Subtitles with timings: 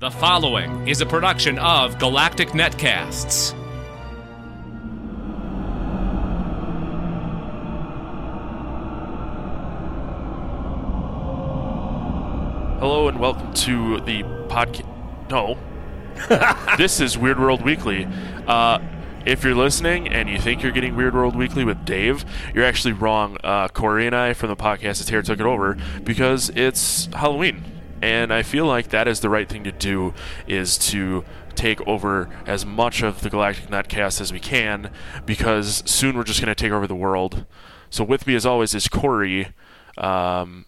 [0.00, 3.50] The following is a production of Galactic Netcasts.
[12.80, 14.86] Hello and welcome to the podcast.
[15.28, 15.58] No,
[16.78, 18.08] this is Weird World Weekly.
[18.46, 18.78] Uh,
[19.26, 22.24] if you're listening and you think you're getting Weird World Weekly with Dave,
[22.54, 23.36] you're actually wrong.
[23.44, 27.62] Uh, Corey and I from the podcast is Here took it over because it's Halloween,
[28.02, 30.14] and I feel like that is the right thing to do.
[30.46, 34.90] Is to take over as much of the Galactic Netcast as we can
[35.26, 37.44] because soon we're just going to take over the world.
[37.90, 39.52] So with me as always is Corey.
[39.98, 40.66] Um,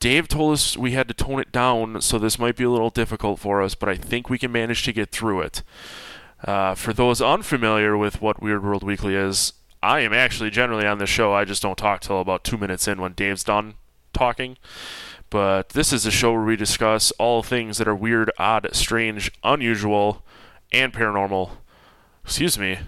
[0.00, 2.90] Dave told us we had to tone it down, so this might be a little
[2.90, 5.62] difficult for us, but I think we can manage to get through it.
[6.44, 10.98] Uh, for those unfamiliar with what Weird World Weekly is, I am actually generally on
[10.98, 11.32] the show.
[11.32, 13.74] I just don't talk till about two minutes in when Dave's done
[14.12, 14.56] talking.
[15.30, 19.30] But this is a show where we discuss all things that are weird, odd, strange,
[19.44, 20.24] unusual,
[20.72, 21.50] and paranormal.
[22.24, 22.78] Excuse me.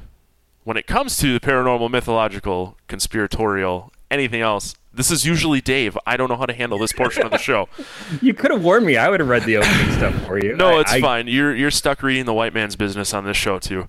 [0.65, 5.97] When it comes to the paranormal, mythological, conspiratorial, anything else, this is usually Dave.
[6.07, 7.69] I don't know how to handle this portion of the show.
[8.23, 8.97] You could have warned me.
[8.97, 10.57] I would have read the opening stuff for you.
[10.57, 11.29] No, I- it's I- fine.
[11.29, 13.89] You're you're stuck reading the white man's business on this show too.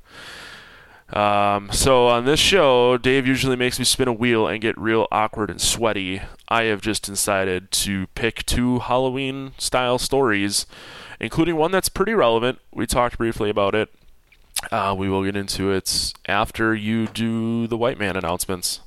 [1.12, 5.08] Um, so on this show, Dave usually makes me spin a wheel and get real
[5.12, 6.22] awkward and sweaty.
[6.48, 10.66] I have just decided to pick two Halloween style stories,
[11.20, 12.60] including one that's pretty relevant.
[12.74, 13.90] We talked briefly about it.
[14.72, 18.80] Uh, we will get into it after you do the white man announcements.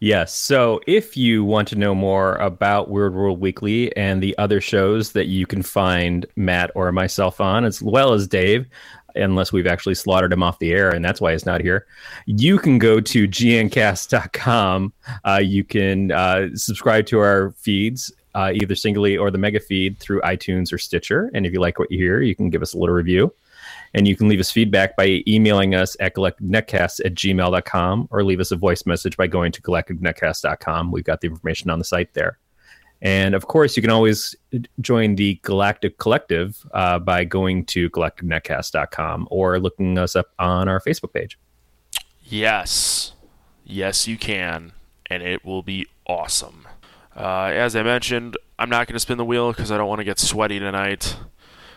[0.00, 0.34] Yes.
[0.34, 5.12] So if you want to know more about Weird World Weekly and the other shows
[5.12, 8.66] that you can find Matt or myself on, as well as Dave,
[9.14, 11.86] unless we've actually slaughtered him off the air, and that's why he's not here,
[12.26, 14.92] you can go to gncast.com.
[15.24, 18.12] Uh, you can uh, subscribe to our feeds.
[18.34, 21.30] Uh, either singly or the mega feed through iTunes or Stitcher.
[21.34, 23.30] And if you like what you hear, you can give us a little review.
[23.92, 28.40] And you can leave us feedback by emailing us at galacticnetcast at gmail.com or leave
[28.40, 30.92] us a voice message by going to galacticnetcast.com.
[30.92, 32.38] We've got the information on the site there.
[33.02, 34.34] And of course, you can always
[34.80, 40.80] join the Galactic Collective uh, by going to galacticnetcast.com or looking us up on our
[40.80, 41.36] Facebook page.
[42.22, 43.12] Yes.
[43.64, 44.72] Yes, you can.
[45.06, 46.68] And it will be awesome.
[47.16, 49.98] Uh, as I mentioned, I'm not going to spin the wheel because I don't want
[49.98, 51.16] to get sweaty tonight.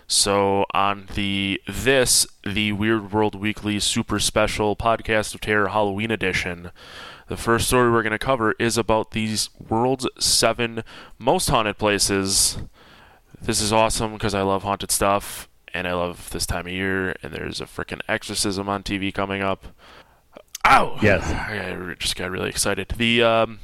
[0.08, 6.70] So, on the this, the Weird World Weekly Super Special Podcast of Terror Halloween Edition,
[7.28, 10.84] the first story we're going to cover is about these world's seven
[11.18, 12.60] most haunted places.
[13.42, 17.16] This is awesome because I love haunted stuff and I love this time of year.
[17.24, 19.66] And there's a freaking exorcism on TV coming up.
[20.68, 21.00] Ow!
[21.02, 21.24] Yes.
[21.32, 22.90] I just got really excited.
[22.96, 23.60] The um,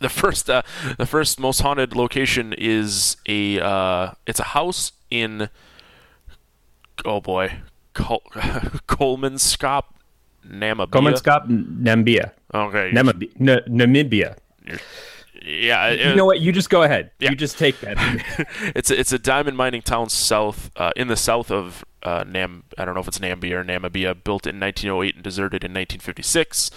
[0.00, 0.62] the first uh,
[0.98, 5.48] the first most haunted location is a uh, it's a house in
[7.04, 7.52] oh boy
[7.94, 8.22] Col-
[8.88, 9.84] Kolmanskop
[10.48, 10.86] Namibia.
[10.88, 11.46] Kolmanskop,
[11.82, 12.32] Namibia.
[12.54, 12.90] Okay.
[12.92, 13.30] Namibia.
[13.40, 14.36] N- Namibia.
[15.44, 15.88] yeah.
[15.88, 16.40] it- You know what?
[16.40, 17.10] You just go ahead.
[17.18, 17.30] Yeah.
[17.30, 17.96] You just take that.
[18.74, 22.64] it's a, it's a diamond mining town south uh, in the south of uh, Nam.
[22.78, 24.14] I don't know if it's Namibia or Namibia.
[24.22, 26.70] Built in 1908 and deserted in 1956.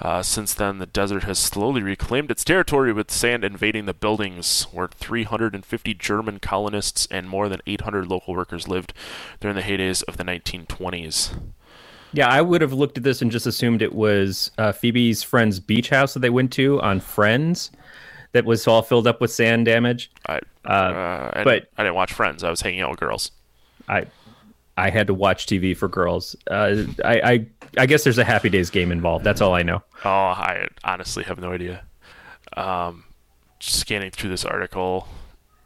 [0.00, 4.64] Uh, since then, the desert has slowly reclaimed its territory, with sand invading the buildings,
[4.72, 8.92] where 350 German colonists and more than 800 local workers lived
[9.40, 11.30] during the heydays of the 1920s.
[12.12, 15.60] Yeah, I would have looked at this and just assumed it was uh, Phoebe's friend's
[15.60, 17.70] beach house that they went to on Friends
[18.32, 20.10] that was all filled up with sand damage.
[20.26, 22.44] I, uh, I, but- I didn't watch Friends.
[22.44, 23.30] I was hanging out with girls.
[23.88, 24.06] I
[24.78, 26.36] I had to watch TV for girls.
[26.48, 27.46] Uh, I, I
[27.76, 29.24] I guess there's a Happy Days game involved.
[29.24, 29.82] That's all I know.
[30.04, 31.84] Oh, I honestly have no idea.
[32.56, 33.04] Um,
[33.58, 35.08] scanning through this article,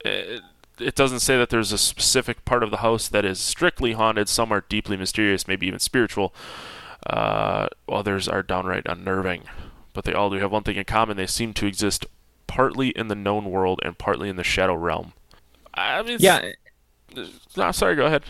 [0.03, 0.41] it,
[0.79, 4.31] it doesn't say that there's a specific part of the house that is strictly haunted.
[4.31, 6.35] Some are deeply mysterious, maybe even spiritual.
[7.07, 9.43] Uh, others are downright unnerving.
[9.93, 12.07] But they all do have one thing in common: they seem to exist
[12.47, 15.13] partly in the known world and partly in the shadow realm.
[15.75, 16.53] I mean, Yeah,
[17.59, 17.95] No, sorry.
[17.95, 18.25] Go ahead.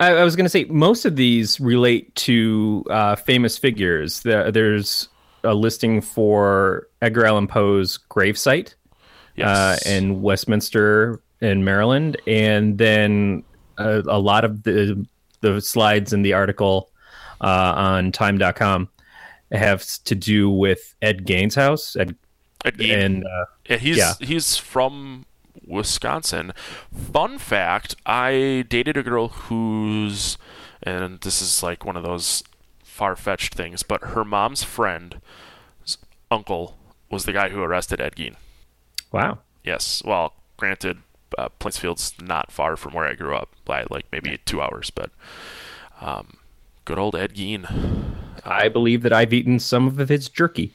[0.00, 4.20] I, I was going to say most of these relate to uh, famous figures.
[4.20, 5.08] The, there's
[5.44, 8.74] a listing for Edgar Allan Poe's gravesite
[9.42, 13.44] uh, in Westminster in Maryland, and then
[13.76, 15.06] a, a lot of the
[15.40, 16.90] the slides in the article
[17.40, 18.88] uh, on Time.com
[19.52, 22.16] have to do with Ed Gaines' house, Ed,
[22.64, 24.12] Ed and uh, Yeah, he's Yeah.
[24.20, 25.24] he's from
[25.66, 26.52] Wisconsin.
[26.92, 30.38] Fun fact: I dated a girl who's,
[30.82, 32.42] and this is like one of those
[32.82, 35.20] far fetched things, but her mom's friend,
[36.30, 36.76] uncle,
[37.10, 38.36] was the guy who arrested Ed Gein.
[39.12, 40.02] wow, Yes.
[40.04, 40.98] Well, granted,
[41.36, 45.10] uh, Plainsfield's not far from where I grew up by like maybe two hours, but
[46.00, 46.38] um,
[46.84, 47.66] good old Ed Gein.
[48.44, 50.72] I believe that I've eaten some of his jerky.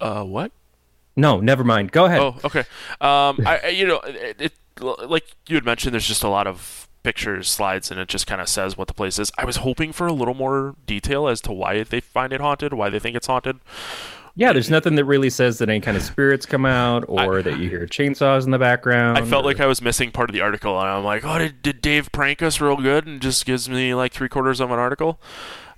[0.00, 0.52] Uh, what?
[1.18, 1.90] No, never mind.
[1.90, 2.20] Go ahead.
[2.20, 2.60] Oh, okay.
[3.00, 6.46] Um, I, I you know, it, it like you had mentioned, there's just a lot
[6.46, 9.32] of pictures, slides, and it just kind of says what the place is.
[9.36, 12.72] I was hoping for a little more detail as to why they find it haunted,
[12.72, 13.58] why they think it's haunted.
[14.36, 17.58] Yeah, there's nothing that really says that any kind of spirits come out or that
[17.58, 19.18] you hear chainsaws in the background.
[19.18, 21.38] I felt or- like I was missing part of the article, and I'm like, oh,
[21.38, 24.70] did, did Dave prank us real good and just gives me like three quarters of
[24.70, 25.20] an article?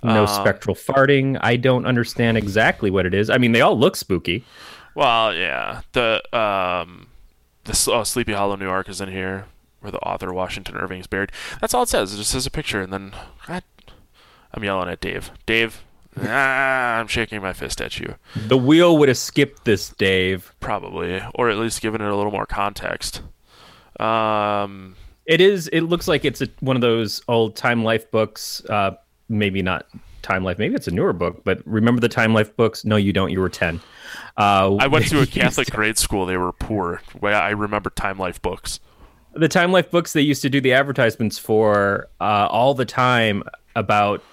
[0.03, 1.37] no uh, spectral farting.
[1.41, 3.29] I don't understand exactly what it is.
[3.29, 4.43] I mean, they all look spooky.
[4.95, 7.07] Well, yeah, the um,
[7.63, 9.45] the oh, Sleepy Hollow, New York, is in here,
[9.79, 11.31] where the author Washington Irving is buried.
[11.59, 12.13] That's all it says.
[12.13, 13.13] It just says a picture, and then
[13.47, 13.63] God,
[14.53, 15.31] I'm yelling at Dave.
[15.45, 15.83] Dave,
[16.21, 18.15] ah, I'm shaking my fist at you.
[18.35, 20.53] The wheel would have skipped this, Dave.
[20.59, 23.21] Probably, or at least given it a little more context.
[23.99, 24.95] Um,
[25.25, 25.67] It is.
[25.69, 28.63] It looks like it's a, one of those old Time Life books.
[28.65, 28.91] Uh,
[29.29, 29.85] maybe not
[30.21, 30.57] Time Life.
[30.57, 31.43] Maybe it's a newer book.
[31.43, 32.85] But remember the Time Life books?
[32.85, 33.31] No, you don't.
[33.31, 33.81] You were ten.
[34.37, 36.25] Uh, I went to a Catholic grade school.
[36.25, 37.01] They were poor.
[37.23, 38.79] I remember Time Life books.
[39.33, 43.43] the Time Life books they used to do the advertisements for uh, all the time
[43.75, 44.23] about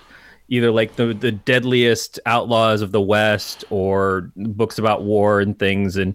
[0.49, 5.97] either like the the deadliest outlaws of the West or books about war and things
[5.97, 6.15] and.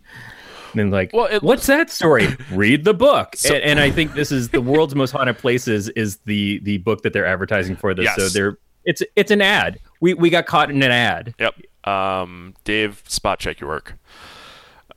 [0.76, 2.36] And like, Well, it what's that story?
[2.52, 3.36] Read the book.
[3.38, 6.80] So- and, and I think this is the world's most haunted places is the the
[6.80, 8.06] book that they're advertising for this.
[8.06, 8.16] Yes.
[8.16, 9.80] So they're it's it's an ad.
[10.02, 11.34] We we got caught in an ad.
[11.40, 11.56] Yep.
[11.88, 13.96] Um, Dave, spot check your work.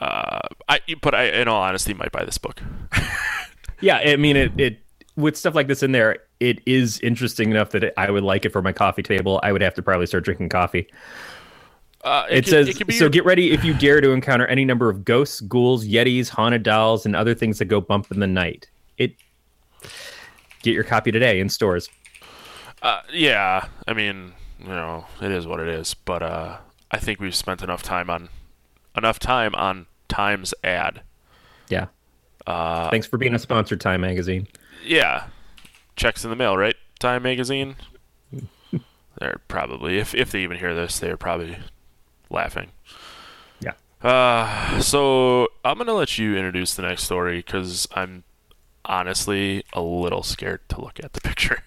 [0.00, 2.60] Uh, I but I, in all honesty, might buy this book.
[3.82, 4.58] Yeah, I mean it.
[4.58, 4.78] It
[5.16, 8.46] with stuff like this in there, it is interesting enough that it, I would like
[8.46, 9.38] it for my coffee table.
[9.42, 10.86] I would have to probably start drinking coffee.
[12.02, 13.04] Uh, It, could- says could be so.
[13.04, 16.62] your- Get ready if you dare to encounter any number of ghosts, ghouls, yetis, haunted
[16.62, 18.66] dolls, and other things that go bump in the night.
[18.96, 19.14] It
[20.62, 21.90] get your copy today in stores.
[22.82, 25.94] Uh, yeah, I mean, you know, it is what it is.
[25.94, 26.58] But uh,
[26.90, 28.28] I think we've spent enough time on
[28.96, 31.02] enough time on Times ad.
[31.68, 31.86] Yeah.
[32.46, 34.46] Uh, Thanks for being a sponsored Time magazine.
[34.84, 35.24] yeah,
[35.96, 36.76] checks in the mail, right?
[37.00, 37.76] Time magazine.
[39.18, 41.58] they're probably if if they even hear this, they're probably
[42.30, 42.70] laughing.
[43.60, 43.72] Yeah.
[44.02, 48.22] Uh, so I'm gonna let you introduce the next story because I'm
[48.84, 51.64] honestly a little scared to look at the picture.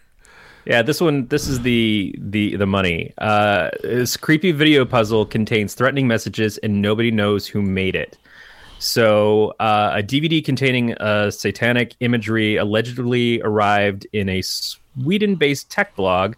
[0.69, 1.25] Yeah, this one.
[1.25, 3.11] This is the the the money.
[3.17, 8.19] Uh, this creepy video puzzle contains threatening messages, and nobody knows who made it.
[8.77, 16.35] So, uh, a DVD containing uh, satanic imagery allegedly arrived in a Sweden-based tech blog,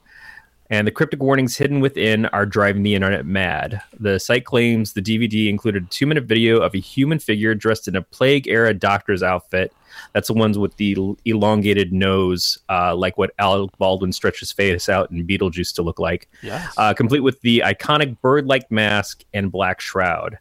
[0.71, 3.81] and the cryptic warnings hidden within are driving the internet mad.
[3.99, 7.95] The site claims the DVD included a two-minute video of a human figure dressed in
[7.95, 9.73] a plague-era doctor's outfit.
[10.13, 10.95] That's the ones with the
[11.25, 15.99] elongated nose, uh, like what Alec Baldwin stretched his face out in Beetlejuice to look
[15.99, 16.73] like Yes.
[16.77, 20.39] uh, complete with the iconic bird-like mask and black shroud.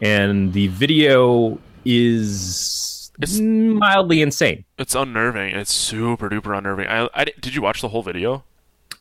[0.00, 4.64] And the video is It's- mildly insane.
[4.78, 5.54] it's unnerving.
[5.54, 6.88] It's super duper unnerving.
[6.88, 8.42] I, I did you watch the whole video?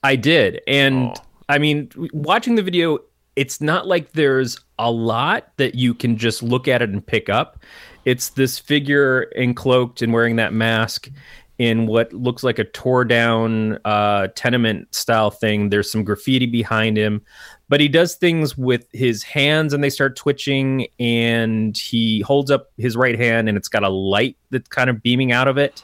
[0.04, 1.14] I did, and Oh.
[1.50, 3.00] I mean, watching the video,
[3.36, 7.28] it's not like there's a lot that you can just look at it and pick
[7.28, 7.64] up.
[8.06, 11.10] It's this figure encloaked and wearing that mask
[11.58, 15.70] in what looks like a tore down uh, tenement style thing.
[15.70, 17.22] There's some graffiti behind him,
[17.68, 20.88] but he does things with his hands and they start twitching.
[21.00, 25.02] And he holds up his right hand and it's got a light that's kind of
[25.04, 25.84] beaming out of it.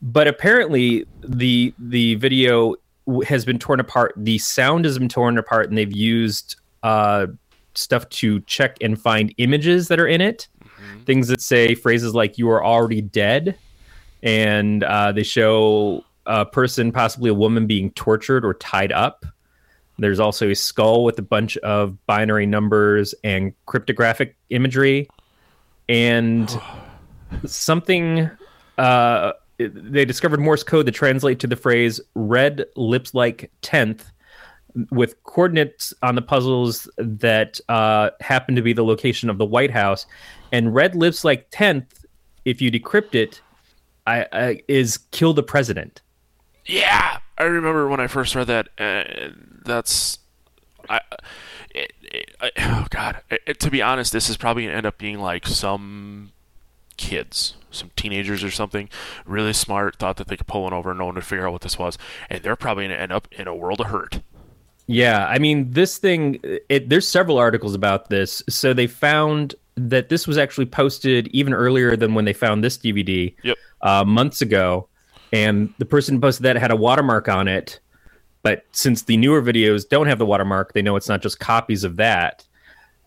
[0.00, 2.74] But apparently, the the video
[3.26, 4.14] has been torn apart.
[4.16, 7.26] The sound has been torn apart, and they've used uh,
[7.74, 10.48] stuff to check and find images that are in it.
[11.04, 13.56] Things that say phrases like "you are already dead,"
[14.22, 19.24] and uh, they show a person, possibly a woman, being tortured or tied up.
[19.98, 25.08] There's also a skull with a bunch of binary numbers and cryptographic imagery,
[25.88, 26.50] and
[27.46, 28.30] something.
[28.78, 34.10] Uh, they discovered Morse code that translate to the phrase "red lips like tenth,
[34.90, 39.70] with coordinates on the puzzles that uh, happen to be the location of the White
[39.70, 40.06] House.
[40.50, 42.04] And red lips like tenth,
[42.44, 43.40] if you decrypt it,
[44.06, 46.02] I, I, is kill the president.
[46.66, 48.68] Yeah, I remember when I first read that.
[48.78, 49.30] Uh,
[49.64, 50.18] that's,
[50.88, 51.00] I,
[51.74, 53.20] it, it, I, oh god.
[53.30, 56.32] It- to be honest, this is probably gonna end up being like some
[56.96, 58.88] kids, some teenagers or something,
[59.26, 61.52] really smart, thought that they could pull one over and no one would figure out
[61.52, 64.20] what this was, and they're probably gonna end up in a world of hurt.
[64.86, 68.42] Yeah, I mean, this thing, it, there's several articles about this.
[68.48, 72.76] So they found that this was actually posted even earlier than when they found this
[72.76, 73.56] DVD Yep.
[73.80, 74.88] uh, months ago,
[75.32, 77.80] and the person who posted that had a watermark on it.
[78.42, 81.84] But since the newer videos don't have the watermark, they know it's not just copies
[81.84, 82.44] of that.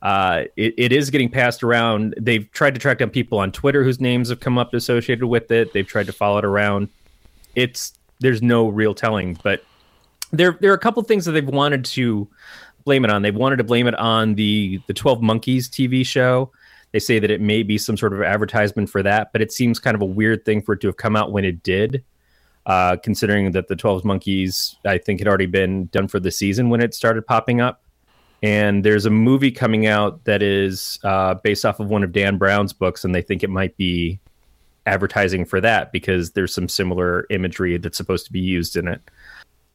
[0.01, 2.13] Uh, it, it is getting passed around.
[2.19, 5.49] They've tried to track down people on Twitter whose names have come up associated with
[5.51, 5.73] it.
[5.73, 6.89] They've tried to follow it around.
[7.55, 9.63] It's there's no real telling, but
[10.31, 12.27] there there are a couple things that they've wanted to
[12.83, 13.21] blame it on.
[13.21, 16.51] They've wanted to blame it on the the Twelve Monkeys TV show.
[16.91, 19.79] They say that it may be some sort of advertisement for that, but it seems
[19.79, 22.03] kind of a weird thing for it to have come out when it did,
[22.67, 26.69] uh, considering that the Twelve Monkeys I think had already been done for the season
[26.69, 27.81] when it started popping up.
[28.45, 32.37] And there's a movie coming out that is uh, based off of one of Dan
[32.37, 34.19] Brown's books, and they think it might be
[34.85, 39.01] advertising for that because there's some similar imagery that's supposed to be used in it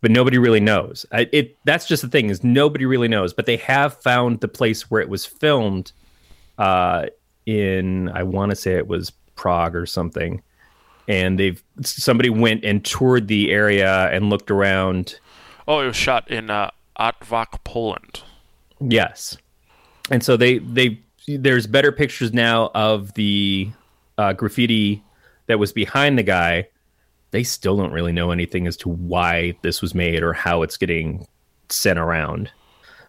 [0.01, 1.05] but nobody really knows.
[1.13, 3.35] I, it that's just the thing is nobody really knows.
[3.35, 5.93] But they have found the place where it was filmed.
[6.59, 7.07] Uh,
[7.47, 10.43] in I want to say it was Prague or something,
[11.09, 15.19] and they've somebody went and toured the area and looked around.
[15.67, 16.71] Oh, it was shot in uh,
[17.65, 18.23] Poland.
[18.81, 19.37] Yes,
[20.11, 23.71] and so they they there's better pictures now of the
[24.19, 25.03] uh, graffiti
[25.47, 26.67] that was behind the guy
[27.31, 30.77] they still don't really know anything as to why this was made or how it's
[30.77, 31.27] getting
[31.69, 32.51] sent around.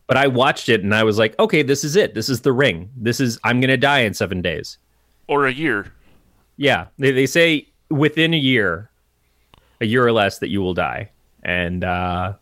[0.07, 2.13] But I watched it and I was like, okay, this is it.
[2.13, 2.89] This is the ring.
[2.95, 4.77] This is I'm gonna die in seven days.
[5.27, 5.91] Or a year.
[6.57, 6.87] Yeah.
[6.99, 8.89] They they say within a year,
[9.79, 11.09] a year or less that you will die.
[11.43, 12.33] And uh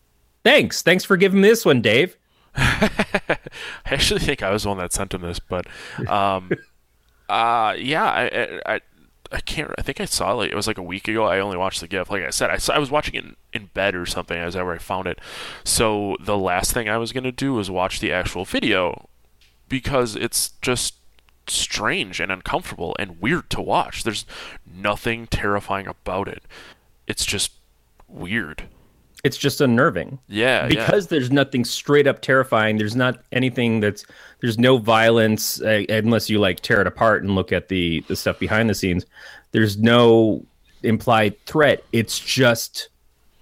[0.43, 0.81] thanks.
[0.81, 2.17] Thanks for giving me this one, Dave.
[3.29, 3.37] I
[3.85, 5.65] actually think I was the one that sent him this, but
[6.07, 6.51] um
[7.29, 8.81] uh yeah, I, I
[9.31, 9.71] I can't.
[9.77, 11.25] I think I saw like it was like a week ago.
[11.25, 12.09] I only watched the GIF.
[12.09, 14.55] Like I said, I saw, I was watching it in, in bed or something as
[14.55, 15.19] I where I found it.
[15.63, 19.07] So the last thing I was gonna do was watch the actual video
[19.67, 20.95] because it's just
[21.47, 24.03] strange and uncomfortable and weird to watch.
[24.03, 24.25] There's
[24.65, 26.43] nothing terrifying about it.
[27.07, 27.51] It's just
[28.07, 28.67] weird.
[29.23, 30.19] It's just unnerving.
[30.27, 31.09] Yeah, because yeah.
[31.09, 32.77] there's nothing straight up terrifying.
[32.77, 34.05] There's not anything that's
[34.39, 38.15] there's no violence uh, unless you like tear it apart and look at the the
[38.15, 39.05] stuff behind the scenes.
[39.51, 40.45] There's no
[40.83, 41.83] implied threat.
[41.91, 42.89] It's just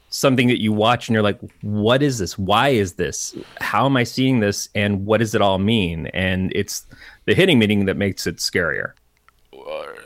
[0.09, 2.37] something that you watch and you're like, what is this?
[2.37, 3.35] Why is this?
[3.59, 4.69] How am I seeing this?
[4.73, 6.07] And what does it all mean?
[6.07, 6.85] And it's
[7.25, 8.93] the hitting meaning that makes it scarier.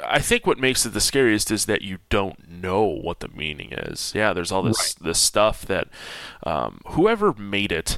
[0.03, 3.71] I think what makes it the scariest is that you don't know what the meaning
[3.71, 4.11] is.
[4.15, 5.05] Yeah, there's all this Right.
[5.07, 5.87] this stuff that
[6.43, 7.97] um, whoever made it,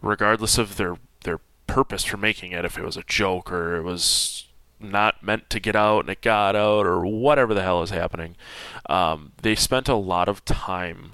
[0.00, 3.82] regardless of their their purpose for making it, if it was a joke or it
[3.82, 4.46] was
[4.80, 8.36] not meant to get out and it got out or whatever the hell is happening,
[8.88, 11.12] um, they spent a lot of time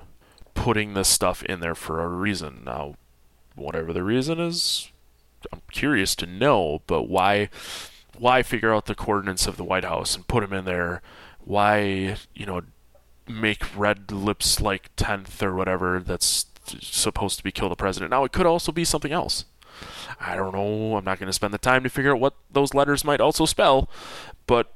[0.54, 2.62] putting this stuff in there for a reason.
[2.64, 2.94] Now,
[3.54, 4.90] whatever the reason is,
[5.52, 6.82] I'm curious to know.
[6.86, 7.48] But why?
[8.20, 11.00] Why figure out the coordinates of the White House and put them in there?
[11.40, 12.60] Why, you know,
[13.26, 18.10] make red lips like 10th or whatever that's supposed to be kill the president?
[18.10, 19.46] Now, it could also be something else.
[20.20, 20.96] I don't know.
[20.96, 23.46] I'm not going to spend the time to figure out what those letters might also
[23.46, 23.88] spell,
[24.46, 24.74] but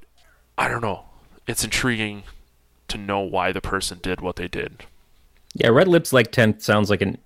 [0.57, 1.05] I don't know.
[1.47, 2.23] It's intriguing
[2.89, 4.85] to know why the person did what they did.
[5.53, 7.19] Yeah, Red Lips Like 10th sounds like an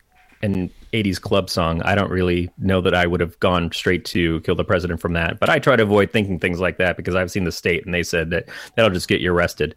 [0.43, 1.83] an 80s club song.
[1.83, 5.13] I don't really know that I would have gone straight to kill the president from
[5.15, 7.85] that, but I try to avoid thinking things like that because I've seen the state
[7.85, 9.75] and they said that that'll just get you arrested.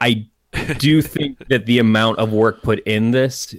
[0.00, 0.26] I
[0.78, 3.54] do think that the amount of work put in this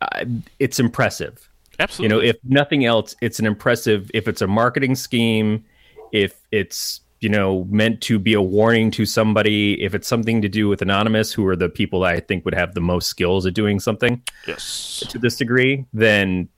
[0.00, 0.24] uh,
[0.58, 1.48] it's impressive.
[1.78, 2.16] Absolutely.
[2.16, 5.64] You know, if nothing else, it's an impressive if it's a marketing scheme,
[6.12, 10.48] if it's you know meant to be a warning to somebody if it's something to
[10.48, 13.54] do with anonymous who are the people i think would have the most skills at
[13.54, 15.02] doing something yes.
[15.08, 16.48] to this degree then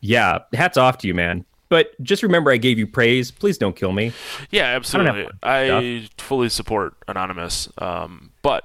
[0.00, 3.76] yeah hats off to you man but just remember i gave you praise please don't
[3.76, 4.12] kill me
[4.50, 5.24] Yeah, absolutely.
[5.24, 8.64] much I, fully support Anonymous, um, but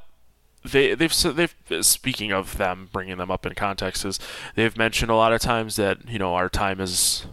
[0.63, 4.19] they they've they've speaking of them bringing them up in context is
[4.55, 7.25] they've mentioned a lot of times that you know our time is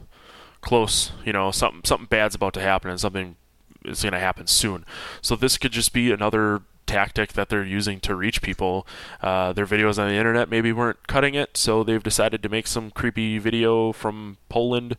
[0.61, 1.13] close.
[1.25, 3.37] You know something something bad's about to happen and something
[3.85, 4.85] is going to happen soon.
[5.23, 8.87] So this could just be another tactic that they're using to reach people.
[9.23, 12.67] Uh, their videos on the internet maybe weren't cutting it, so they've decided to make
[12.67, 14.97] some creepy video from Poland,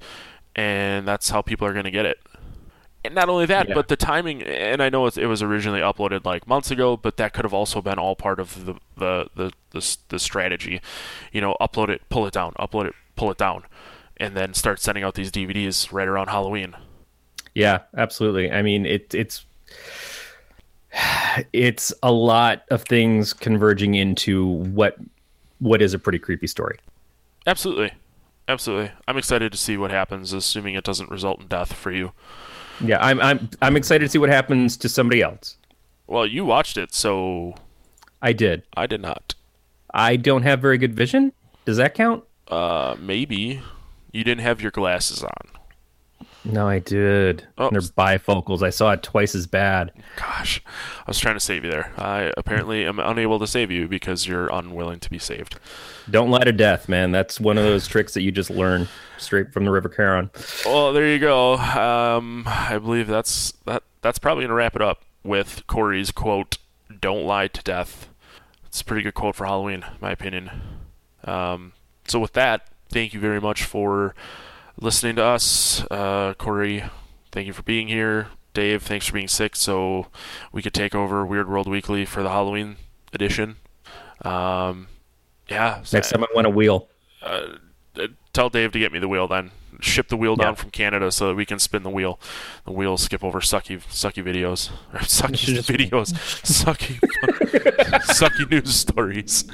[0.56, 2.18] and that's how people are going to get it.
[3.04, 3.74] And not only that, Yeah.
[3.74, 4.44] but the timing.
[4.44, 7.54] And I know it, it was originally uploaded like months ago, but that could have
[7.54, 10.82] also been all part of the the the the, the strategy.
[11.32, 13.64] You know, upload it, pull it down, upload it, pull it down,
[14.18, 16.76] and then start sending out these DVDs right around Halloween.
[17.56, 19.46] Yeah absolutely i mean it it's
[21.54, 24.98] it's a lot of things converging into what
[25.60, 26.78] what is a pretty creepy story
[27.48, 27.92] Absolutely,
[28.48, 28.92] absolutely.
[29.08, 32.12] I'm excited to see what happens, assuming it doesn't result in death for you.
[32.80, 35.58] Yeah, I'm I'm I'm excited to see what happens to somebody else.
[36.08, 37.56] Well, you watched it, so
[38.22, 38.64] I did.
[38.76, 39.34] I did not.
[39.94, 41.34] I don't have very good vision.
[41.66, 42.24] Does that count?
[42.48, 43.62] Uh, maybe
[44.12, 45.61] you didn't have your glasses on.
[46.44, 47.48] No, I did.
[47.58, 47.70] Oh.
[47.70, 48.64] They're bifocals.
[48.64, 49.92] I saw it twice as bad.
[50.16, 51.94] Gosh, I was trying to save you there.
[51.98, 55.60] I apparently am unable to save you because you're unwilling to be saved.
[56.10, 57.12] Don't lie to death, man.
[57.12, 60.32] That's one of those tricks that you just learn straight from the River Charon.
[60.66, 61.56] Well, there you go.
[61.56, 63.84] Um, I believe that's that.
[64.02, 66.58] That's probably gonna wrap it up with Corey's quote:
[67.00, 68.10] "Don't lie to death."
[68.66, 70.50] It's a pretty good quote for Halloween, in my opinion.
[71.24, 71.74] Um,
[72.08, 74.16] so with that, thank you very much for
[74.82, 76.84] listening to us, uh, Corey.
[77.32, 78.84] Thank you for being here, Dave.
[78.84, 80.08] Thanks for being sick, so
[80.52, 82.76] we could take over Weird World Weekly for the Halloween
[83.14, 83.56] edition.
[84.24, 84.88] Um,
[85.50, 85.84] yeah.
[85.94, 86.88] Next time I want a wheel.
[87.24, 87.58] uh,
[88.34, 89.52] tell Dave to get me the wheel then.
[89.80, 90.56] Ship the wheel down Yeah.
[90.56, 92.20] from Canada so that we can spin the wheel.
[92.66, 94.70] The wheel skip over sucky sucky videos.
[94.94, 96.14] Or sucky videos.
[96.44, 97.00] sucky
[98.14, 99.46] sucky news stories.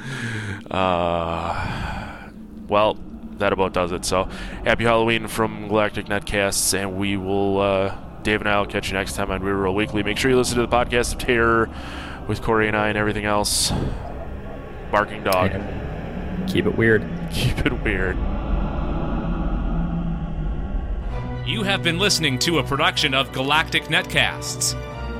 [0.69, 2.29] Uh,
[2.67, 2.98] well,
[3.39, 4.06] that about does it.
[4.06, 4.25] So
[4.65, 8.94] happy Halloween from Galactic Netcasts and we will uh, Dave and I will catch you
[8.94, 10.03] next time on Weird World Weekly.
[10.03, 11.70] Make sure you listen to the podcast of terror
[12.27, 13.72] with Corey and I and everything else.
[14.91, 15.51] Barking dog.
[15.53, 17.08] And keep it weird.
[17.32, 18.17] Keep it weird.
[21.48, 24.75] You have been listening to a production of Galactic Netcasts.